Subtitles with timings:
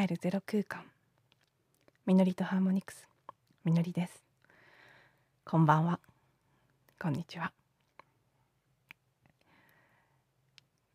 [0.00, 0.82] 自分に帰るゼロ空間。
[2.06, 3.06] みのりとハーモニクス。
[3.64, 4.22] みのりです。
[5.44, 6.00] こんばんは。
[6.98, 7.52] こんにちは。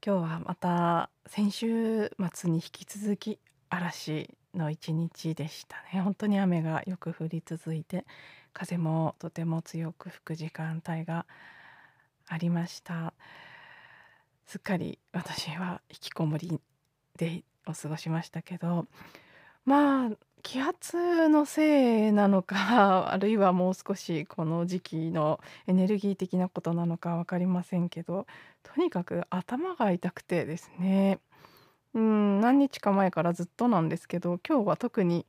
[0.04, 6.02] 今日はまた先週末に引き続き嵐の一日でしたね。
[6.02, 8.06] 本当に雨がよく降り続いて
[8.54, 11.28] 風もとても強く吹く時間帯が
[12.28, 13.14] ありました。
[14.48, 16.60] すっかり私は引きこもり
[17.18, 18.86] でを過ごしましたけど
[19.66, 20.12] まあ
[20.44, 28.28] 気圧のせいなのか あるいはもう少しこの時期のエネルギー的なことなのか分かりませんけど
[28.62, 31.20] とにかく頭が痛くてですね。
[31.96, 35.26] うん何日か前からずっとなんですけど今日は特に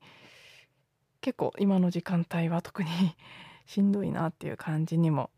[1.20, 2.90] 結構今の時間帯は特に
[3.66, 5.30] しんどいなっていう感じにも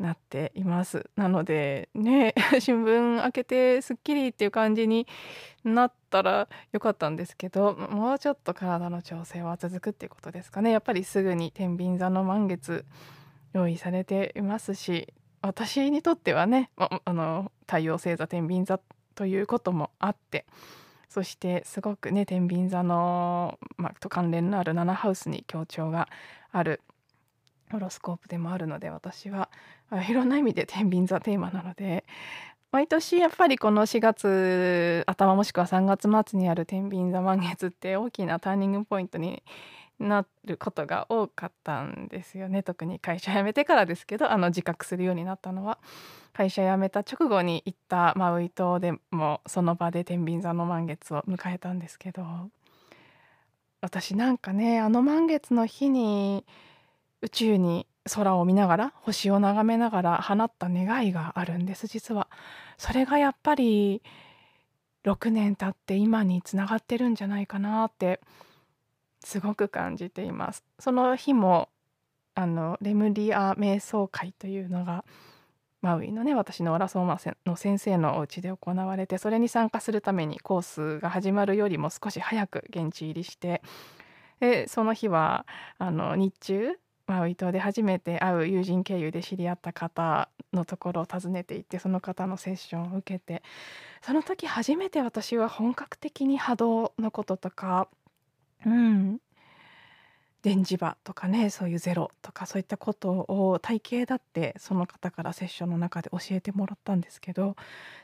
[0.00, 1.08] なっています。
[1.14, 5.06] なのでね 新聞開けてすっきりっていう感じに
[5.62, 10.70] なったらよかったんですけどもうちょっと体の調整は続くっていうことですかね。
[10.70, 12.84] やっぱりすぐに天秤座の満月
[13.52, 18.80] 用意されていますし私にとってはねあの太陽星座天秤座
[19.14, 20.46] ということもあって
[21.08, 26.08] そしてすごくね天秤座の、ま、と関連のある7ハウスに強調が
[26.52, 26.80] ある
[27.70, 29.48] ホロスコープでもあるので私は
[30.08, 32.04] いろんな意味で天秤座テーマなので
[32.72, 39.42] 毎年やっぱりこの4月頭もしくは3月末にある天秤座満月って大きなターニングポイントに
[39.98, 42.62] なることが多かったんですよね。
[42.62, 45.78] 特に会社辞めてからですけどあの自覚するようになったのは
[46.32, 52.24] 会社辞めた直後に行ったマウイ島でもその場で天秤座の満月を迎えたんですけど
[53.82, 56.46] 私なんかねあの満月の日に
[57.22, 62.28] 宇宙に空を見ながら星を眺めながら放った願いがあるんです実は。
[62.78, 64.02] それがやっぱり
[65.04, 68.20] 6年経って今につながってるんじゃないかなって
[69.24, 70.64] すごく感じています。
[70.78, 71.68] その日も
[72.34, 75.04] あのレムリア瞑想会というのが
[75.82, 83.62] マウイのね私のオラソーマの先生のお家で行われてそれに参加するためにコースが始まるよりも少し早く現地入りして
[84.40, 85.46] でその日は
[85.78, 86.78] あの日中
[87.10, 93.42] マウイ島で初めて会う友人経由で知り合った方のところを訪ねていってその方のセッションを受けて
[94.00, 97.88] その時初めて私は本格的に波動のこととか
[98.64, 99.18] うん
[100.42, 107.56] 電磁場とかねそういうゼロとかそういったことを体系だってその方からセッションの中で教えてもらったんですけど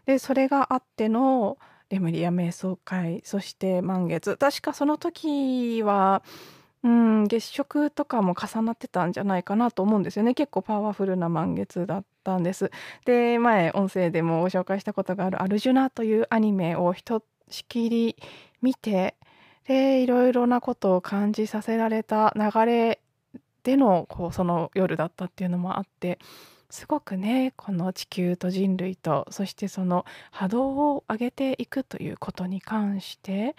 [0.05, 1.59] でそれがあっての
[1.91, 6.25] レムリア瞑想会そして満月確かその時は
[6.87, 10.35] うん、月食とかも重なってたんじゃないかなと思うんですよね。
[10.35, 12.71] 結構パワフルな満月だったんです。
[13.05, 18.17] で、前音声でもご紹介したことがあるアルジュナというアニメをひとしきり
[18.63, 19.17] 見て、
[19.67, 23.01] で、いろいろなことを感じさせられた流れ
[23.65, 26.21] でのこうその夜だったっていうのもあって、
[26.71, 33.57] すごくねこの地球と人類とそしてその波動を上げていくということに関して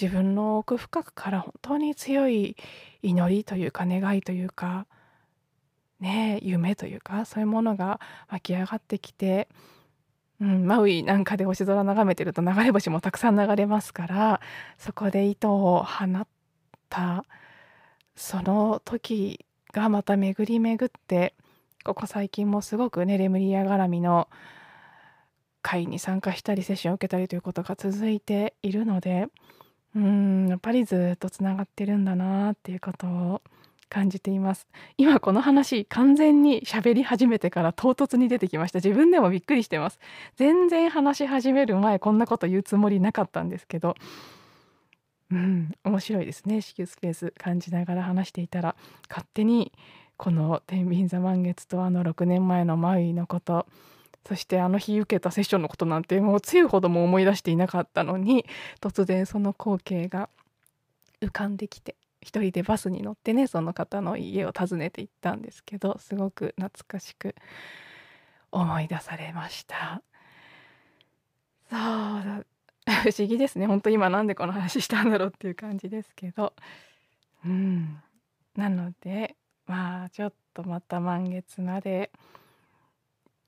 [0.00, 2.56] 自分の奥深くから本当に強い
[3.02, 4.86] 祈りというか願いというか
[6.00, 9.48] ね夢というかそういうものが湧き上がってきて、
[10.40, 14.40] うん、マウイなんかで星空眺めてると流れ星もたくさん流れますから
[14.78, 16.26] そこで糸を放っ
[16.88, 17.24] た
[18.16, 21.34] その時がまた巡り巡って
[21.84, 24.28] ここ最近もすごくねレムリア絡みの
[25.62, 29.28] 会に参加したりセッションを受けたりということが続いているので
[29.94, 33.42] うんやっぱりずっとつながってるんだなっていうことを
[33.90, 34.66] 感じています。
[34.96, 38.78] 今この話完全に喋り始めてから唐突に出てきました。
[38.78, 39.98] 自分でもびっくりしてます。
[40.36, 43.94] 全然話し始める前こんなこと言うつもりなかったんですけど。
[45.30, 46.60] うん面白いですね。
[46.62, 48.76] 子宮スペース感じながら話していたら。
[49.10, 49.72] 勝手に
[50.16, 53.66] この天秤座満月とあの6年前のマウイのこと。
[54.26, 58.46] そしてあの日受けたセッションのことなんてもうついほども思い出していなかったのに
[58.80, 60.28] 突然その光景が
[61.20, 67.34] 浮かんできて一人でバスに乗ってねその方の家を訪ねて行ったんですけどすごく懐かしく
[68.52, 70.02] 思い出されました。
[71.68, 72.46] そう
[73.04, 73.66] 不思議ですね。
[73.66, 76.52] 本当今なんでこの話したんだろうっていう感じですけど。
[77.44, 78.02] うん。
[78.56, 79.36] なので
[79.66, 82.10] まあちょっとまた満月まで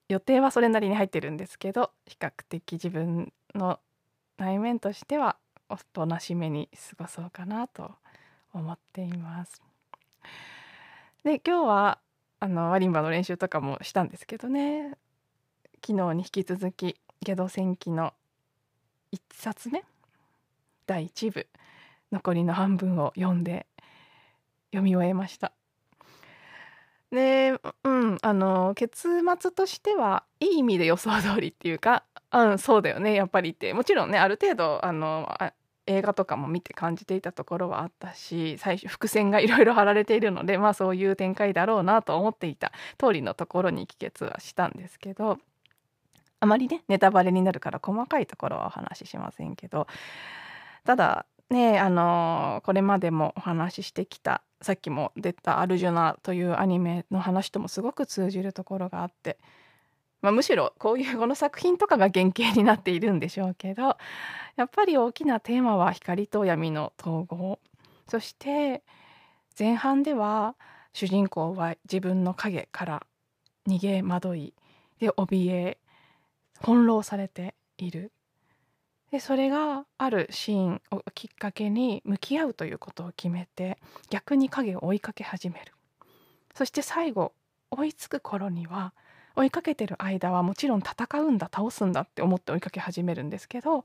[0.08, 3.80] 予定はそれなりに入ってるんですけど比較的自分の
[4.36, 5.36] 内面としては
[5.68, 7.92] おとなしめに過ごそうかなと
[8.52, 9.62] 思っています。
[11.24, 11.98] で今日は
[12.40, 14.90] あのワリンバの練習とかもしたんですけどね
[15.86, 18.12] 昨日に引き続き「ゲド戦記」の
[19.12, 19.84] 1冊目
[20.86, 21.46] 第1部
[22.12, 23.66] 残りの半分を読んで
[24.72, 25.52] 読み終えました。
[27.14, 29.08] で、うん、あの結
[29.40, 33.72] 末としてはいい意味で予想通りっていうか、うん、そうだよねやっぱりって。
[33.72, 35.28] もちろんねある程度あの
[35.87, 45.38] 映画とかも見て感じていたところはあったし最初伏線がいろいろ張られているのでまあそういう展開だろうなと思っていた通りのところに帰結はしたんですけど
[46.40, 49.87] あまりねネタバレになるから細かいところはお話ししませんけど
[50.84, 59.38] ただねあのこれまでもお話ししてきたさっきも出た「アルジュナ」というアニメの話ともすごく通じるところがあって
[60.25, 63.99] まあ、むしろこういうこの作品とかが原型になっているんでしょうけど
[64.56, 67.58] やっぱり大きなテーマは光と闇の統合。
[68.08, 68.82] そして
[69.58, 70.56] 前半では
[70.94, 73.06] 主人公は自分の影から
[73.69, 74.55] 逃げ惑い
[74.99, 75.79] で怯え
[76.62, 78.11] 翻弄されている。
[79.14, 83.78] でそれがあるシーンをきっかけに向き合うということを決めて
[84.11, 85.72] 逆に影を追いかけ始める
[86.52, 87.32] そして最後
[87.70, 88.93] 追いつく頃には
[89.37, 93.84] 追いかけてる間はもちろん戦うんだ倒すんだって思って追いかけ始めるんですけど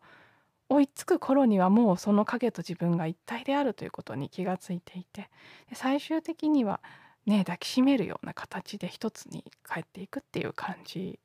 [0.68, 5.30] 追いつく頃にはもうその影と自分が一体であるということに気がついていて
[5.74, 6.80] 最終的には
[7.28, 11.20] ね抱きしめるような形で一つに帰っていくっていう感じ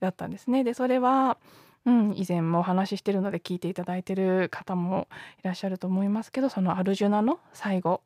[0.00, 0.64] だったんですね。
[0.64, 1.38] でそれは
[1.84, 5.08] うん、以前もお話ししてるので聞いていただいてる方も
[5.42, 8.02] いらっしゃると思いますけどそのアルジュナの最後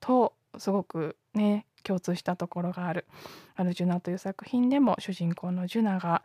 [0.00, 3.06] とすごくね共通したところがある
[3.56, 6.22] 「アルジュナ」という作品でも主人公のジュナが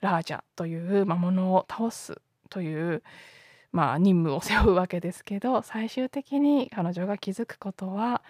[0.00, 2.20] ラージャという魔物を倒す
[2.50, 3.02] という、
[3.70, 8.22] まあ、任務を背負うわけですけど最終的に彼女が気づくことは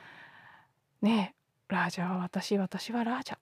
[1.02, 1.34] 「ね
[1.70, 3.38] えラージャは私私はラージャ」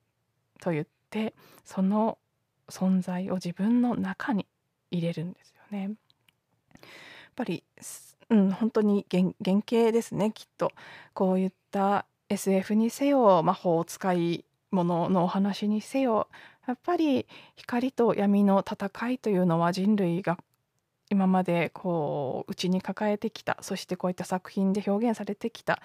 [0.60, 1.34] と言って
[1.64, 2.18] その
[2.70, 4.46] 存在を自分の中に
[4.90, 5.82] 入れるんですよね。
[5.82, 5.92] やっ
[7.36, 7.62] ぱり
[8.30, 10.72] うん、本当に原型ですねきっと
[11.14, 16.28] こういった SF にせよ魔法使い物のお話にせよ
[16.66, 17.26] やっぱり
[17.56, 20.38] 光と闇の戦いというのは人類が
[21.10, 25.82] 今までこう内に抱えてきたそしてこういった作品で表現されてきた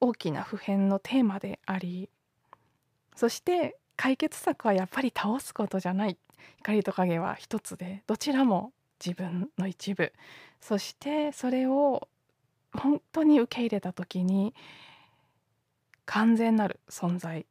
[0.00, 2.08] 大きな普遍のテーマであり
[3.14, 6.16] そして解決策はやっぱり倒すことじゃない。
[6.58, 8.72] 光と影は一つでどちらも
[9.04, 10.12] 自分の一部。
[10.60, 12.08] そしてそれを
[12.72, 14.54] 本当に受け入れた時に
[16.04, 17.46] 完全なる存在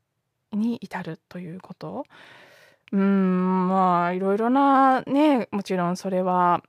[0.52, 2.06] に至るということ。
[2.92, 6.62] うんまあいろいろなねもちろんそれは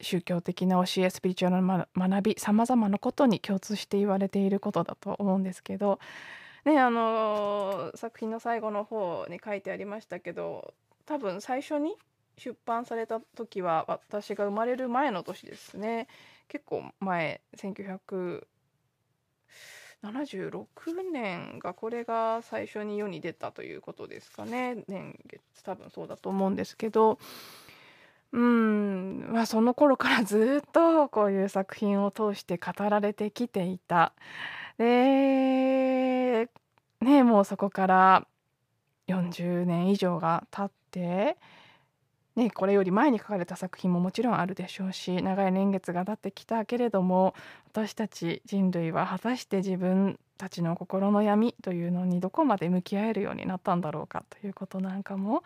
[0.00, 5.98] 宗教的な教えスピリチュアルな学びさまざまなことに共通して言われていることだと思うんですけど、
[6.64, 10.74] ね、あの作品の最後の方に書いてありましたけど
[11.06, 11.96] 多分最初に
[12.36, 16.08] 出版された時は私が生まれる前の年ですね。
[16.48, 18.42] 結構前1976
[21.12, 24.84] 年がこれが最初に世に出たということですかね。
[24.88, 27.18] 年月多分そうだと思うんですけど。
[28.32, 34.12] うんまあその頃からずっとこういう作品を通して語られてきていた。
[34.80, 36.48] で
[37.02, 38.26] ねもうそこから
[39.08, 41.36] 40年以上が経って
[42.36, 47.34] ね、これより前に書かれた作品ももちろんあるでしょうし長い年月が経ってきたけれども
[47.66, 55.42] 私たち人類は果たして自分たちの心の闇というのにどこまで向き合えるようになったんだろうかということなんかも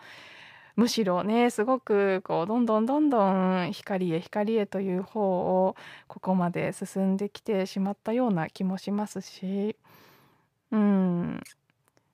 [0.75, 5.21] むしろねすごくこうどんどんどんどん光へ光へという方
[5.65, 5.75] を
[6.07, 9.75] ここまで進んできてしまったような気もしますし。
[10.71, 11.41] うん。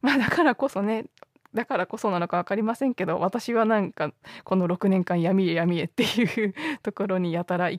[0.02, 1.06] まあ だからこそね
[1.54, 4.14] だからこそなのか分かりませんけど私はなんか
[4.44, 7.74] この6年間闇へ闇へっていうところにやたら、う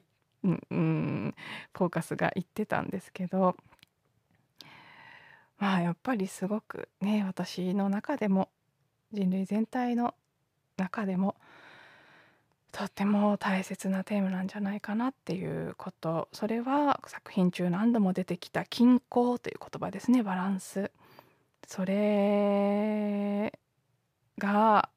[0.48, 1.34] ん、うん、
[1.72, 3.56] フォーカスがいってたんですけど。
[5.58, 8.48] まあやっぱりすごくね私の中でも
[9.12, 10.12] 人類全体の
[10.82, 11.36] 中でも
[12.72, 20.90] とっても大切なテーマなんじゃないかなっていうことそれは作品中何度も出てきた「均衡」という言葉ですねバランス。
[21.66, 23.56] それ
[24.38, 24.88] が、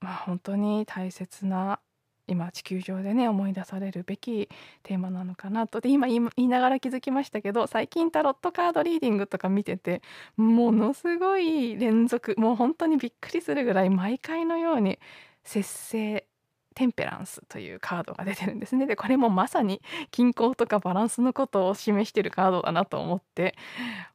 [0.00, 1.80] まあ、本当に大切な
[2.28, 4.48] 今地球上でね思い出されるべき
[4.82, 5.80] テーマなのかなと。
[5.80, 10.02] で今言いながら気づきましたけど最近タロットカードリーディングとか見てて
[10.36, 14.98] ものすごい連続もう本当にびっくりするぐらい毎回のように
[15.42, 16.26] 節制
[16.74, 18.86] テンペランスというカードが出てるんですね。
[18.86, 19.82] でこれもまさに
[20.12, 23.56] 均衡とかバランスのことを示してるカードだなと思って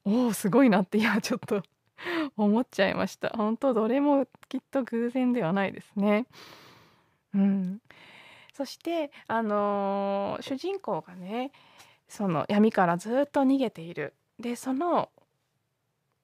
[0.05, 1.61] おおすごいなって今ちょっと
[2.37, 3.29] 思っちゃいました。
[3.35, 6.25] 本当どれもきっと偶然ではないですね。
[7.33, 7.81] うん。
[8.53, 11.51] そしてあの主人公がね
[12.07, 14.13] その闇からずっと逃げている。
[14.39, 15.09] でその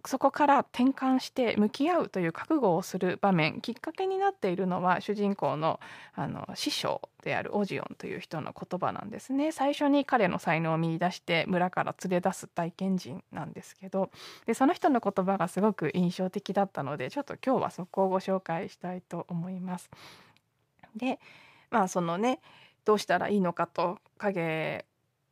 [0.05, 3.59] そこから転換して向き合うという覚悟をする場面。
[3.59, 5.79] きっかけになっているのは主人公の
[6.15, 9.51] あの師匠であるオジオンという人の言葉なんですね。
[9.51, 14.09] 最初に彼の才能を見いだして村から連れ出す体験人なんですけど。
[14.45, 19.89] でその人の言葉がすごく印象的だったのでちょっと今日はそこをご紹介したいと思います。
[20.99, 21.19] で
[21.71, 22.39] まあそのね
[22.85, 24.85] どうしたらいいのかと影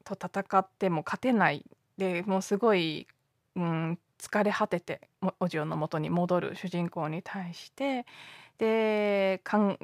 [0.04, 1.64] と戦っても勝てない
[1.98, 3.08] でもうすごい、
[3.56, 5.02] うん、疲れ果てて
[5.40, 8.06] お嬢の元に戻る主人公に対して
[8.58, 9.78] で考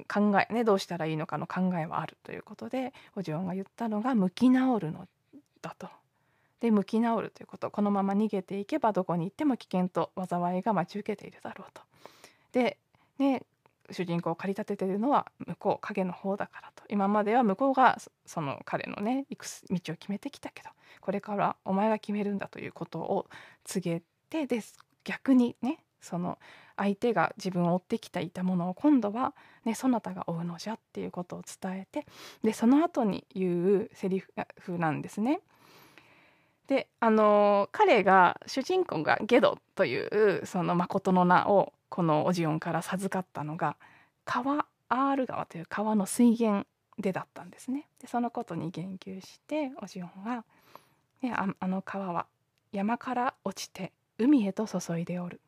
[0.49, 5.07] えねどうしたらいいのかの考えはあるということでお嬢が言ったのが向き直るの
[5.61, 5.87] だと。
[6.59, 11.81] で向き直るということこのまま逃げていけばどこに行っても危険と災いが待ち受けているだろうと。
[12.53, 12.77] で
[13.19, 13.43] ね
[13.93, 20.69] 主人公を駆り立ててるのは向こう影の方だからと今までは向こうがその彼のね行く道を決めてきたけど
[21.01, 23.27] これからお前が決めるんだということを
[23.63, 26.37] 告げてです逆にねその
[26.75, 29.33] 相手が自分を追ってきていたものを今度は、
[29.63, 32.05] ね、そなたが追うのじゃっていうことを伝えて
[32.43, 35.39] でその後に言うセリフなんですね。
[36.67, 43.75] であの彼が主人公がゲドというその誠の名をこのオジオンから授かったのが
[44.25, 46.65] 川アール川という川の水源
[46.97, 47.87] でだったんですね。
[47.99, 50.45] でそのことに言及してオジオンは、
[51.21, 52.27] ね、ああの川は
[52.71, 55.41] 山から落ちて海へと注いでおる。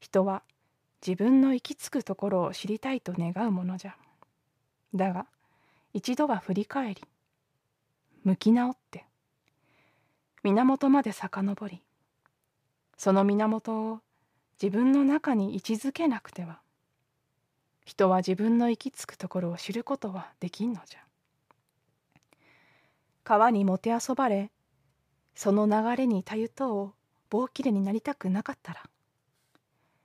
[0.00, 0.42] 人は
[1.06, 3.96] 自分の行き着くところを知りたいと願うものじゃ。
[4.94, 5.26] だが
[5.92, 7.04] 一度は振り返り
[8.24, 9.04] 向き直って
[10.44, 11.82] 源まで遡り
[12.96, 14.00] その源を
[14.60, 16.60] 自分の中に位置づけなくては
[17.84, 21.00] 人は自分の行き着くところを知ることはできんのじゃ。
[23.24, 24.50] 川にもてあそばれ
[25.34, 26.92] その流れにたゆとう
[27.30, 28.82] 棒きれになりたくなかったら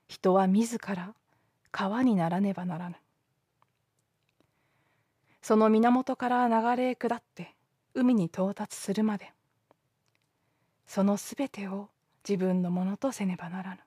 [0.08, 1.14] 人は自ら
[1.72, 2.96] 川にならねばならぬ。
[5.42, 7.56] その源から流れ下って
[7.94, 9.32] 海に到達するまで
[10.88, 11.90] そのすべてを
[12.28, 13.78] 自分のものとせねばならぬ。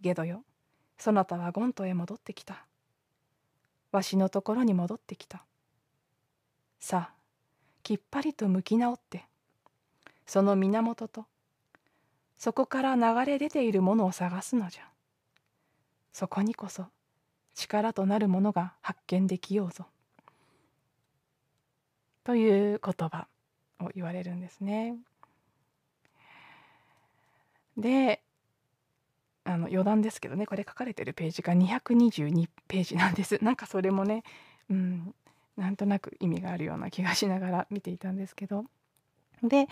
[0.00, 0.44] ゲドよ
[0.96, 2.64] そなたはゴントへ戻ってきた。
[3.92, 5.44] わしのところに戻ってきた。
[6.78, 7.14] さあ
[7.82, 9.24] きっぱりと向き直って
[10.26, 11.26] その源と
[12.36, 14.82] そこから流れ出ているものを探すのじゃ。
[16.12, 16.86] そこにこそ
[17.54, 19.86] 力となるものが発見できようぞ。
[22.24, 23.28] という言葉。
[23.80, 24.96] を言われるんですね。
[27.76, 28.22] で
[29.44, 34.24] あの余談ですけどねこれ書かれてるページが222ページなんです なんかそれもね
[34.68, 35.14] うん
[35.56, 38.64] なんとなく意味があるような気がしながら見ていたんですけど
[39.42, 39.68] で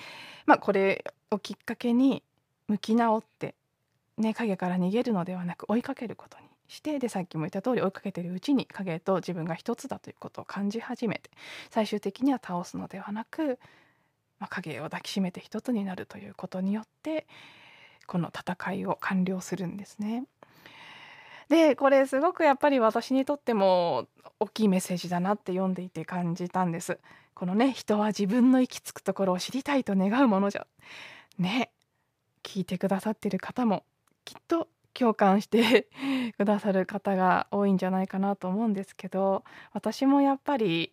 [0.47, 2.23] まあこれをきっかけに
[2.69, 3.55] 向き直って
[4.17, 11.31] ね影から逃げるのではなく追いかけることにしてでさっきも言った通り追いかけてるうちに影と自分が一つだということを感じ始めて
[11.71, 13.59] 最終的には倒すのではなく、
[14.45, 17.27] まあ、影を抱きしめて一つになるということによって
[18.07, 20.25] この戦いを完了するんですね。
[21.49, 24.07] でこれすごくやっぱり私にとっても
[24.41, 26.99] 大きいメッセージだなって読んでいて感じたんです。
[27.35, 30.67] このね人は自分の行き着くところを知りたいと願うものじゃ。
[31.39, 31.71] ね
[32.43, 33.85] 聞いてくださってる方も
[34.27, 35.89] きっと共感して
[36.37, 40.93] くださる方が多いんじゃないかなと思うんですけど私もやっぱり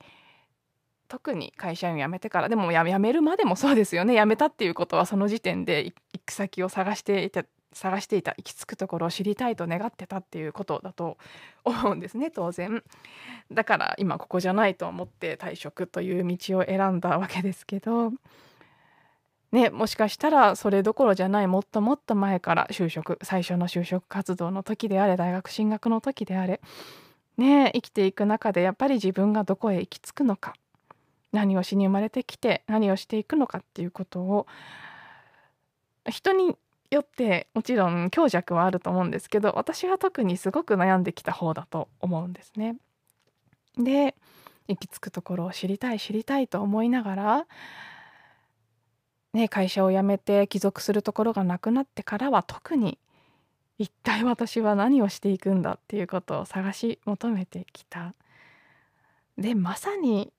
[1.12, 4.16] 特に会社員辞めてからでも辞めるまでもそうですよね。
[4.16, 5.94] 辞めたっていうことはその時点で行
[6.26, 11.18] く先を探していた探していた行き着くところを知りたいと願ってたっていうことだと
[11.66, 12.82] 思うんですね当然。
[13.52, 18.14] だから今ここじゃないと思って退職という道を選んだわけですけど。
[19.52, 26.62] ねもしかしたらそれどころじゃないもっともっと前から就職最初の就職活動の時であれ大学進学の時であれ
[27.36, 30.54] ね生きていく中でやっぱり自分がどこへ行き着くのか
[31.32, 34.48] 何をしに生まれてきて何をしていくのかっていうことを
[36.10, 36.56] 人に
[36.90, 42.76] よってもちろん強弱はあると思うんですけど私は特にすごく悩んできた方だと思うんですね。
[43.78, 44.16] で
[44.68, 47.48] 行き着くところを知りたい知りたいと思いながら、
[49.34, 52.98] ね、会社を辞めて帰属するところがなくなってからは特に
[53.78, 58.14] 一体私は何をしていくんだっていうことを探し求めてきた。
[59.38, 60.32] でまさに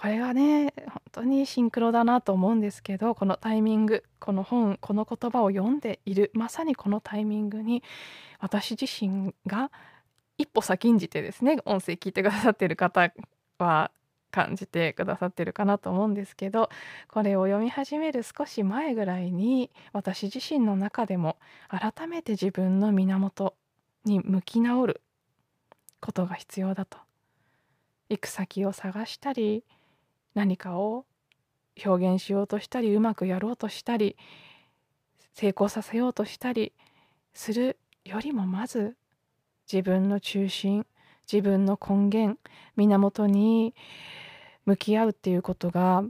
[0.00, 7.82] これはね本当にシンクロだなと思うんですけどこのタイミングこの本この言葉を読んでいるまさにこのタイミングに
[8.38, 9.70] 私自身が
[10.38, 13.12] 一歩先んじてですね音声聞いてくださってる方
[13.58, 13.90] は
[14.30, 16.70] 感じてくださってるかなと思うんですけど
[17.08, 21.36] これを読み始める少し前ぐらいに私自身の中でも
[21.68, 23.54] 改めて自分の源
[24.06, 25.02] に向き直る
[26.00, 26.96] ことが必要だと。
[28.08, 29.62] 行く先を探したり
[30.34, 31.06] 何かを
[31.84, 34.16] 表現しようとしたりうまくやろうとしたり
[35.34, 36.72] 成功させようとしたり
[37.32, 38.96] するよりもまず
[39.70, 40.86] 自分の中心
[41.30, 42.38] 自分の根源
[42.76, 43.74] 源に
[44.66, 46.02] 向き合うっていうことが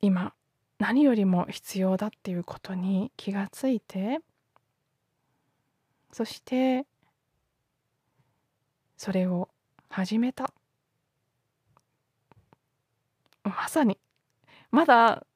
[0.00, 0.34] 今
[0.78, 4.20] 何よりも必要だっていうことに気がついて
[6.12, 6.86] そして
[8.96, 9.48] それを
[9.88, 10.52] 始めた。
[13.50, 13.98] まさに
[14.70, 15.26] まだ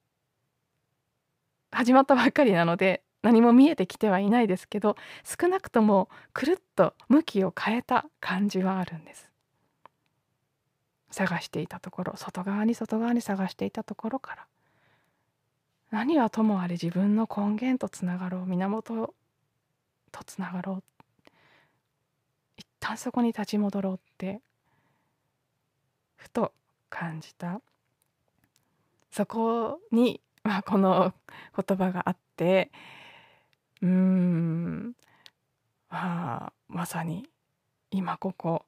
[1.71, 9.30] 始まったばっかりなので何も見えてきてはいないですけど少なくともくるっと向きを変えた感じはあるんです。
[11.11, 14.47] 探していたところ外側に外側に探していたところから。
[15.90, 19.14] 何はともあれ自分の根源とつながろう源
[20.11, 20.83] とつながろう。
[22.56, 24.40] 一旦そこに立ち戻ろうって
[26.16, 26.52] ふと
[26.90, 27.61] 感じた。
[29.14, 31.14] そこに、まあ、この
[31.56, 32.73] 言葉があって
[33.80, 34.94] うーん、
[35.88, 37.25] まあ、まさに
[37.92, 38.64] 今ここ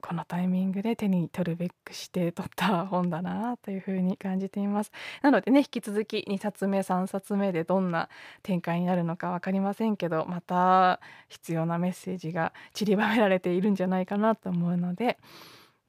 [0.00, 4.92] このタイミングで手に取るべくして取った本だなというふうに感じています。
[5.20, 8.08] なのでね引き続き2冊目3冊目でどんな
[8.42, 15.18] 展開になるのか分かりませんけどまた必要なメッセージが散りばめられているんじゃないかなと思うので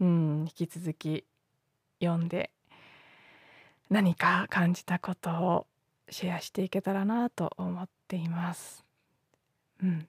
[0.02, 1.24] うん引き続き
[2.02, 2.52] 読んで
[3.92, 5.68] 何か感じたことを
[6.10, 8.86] シェアしていけたらなと思っています。
[9.84, 10.08] うん、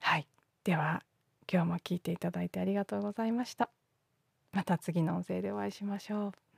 [0.00, 0.26] はい
[0.64, 1.04] では
[1.50, 3.70] 今日も聞いていただいてありがとうございました。
[4.50, 6.49] また次の音声でお会いしましょう。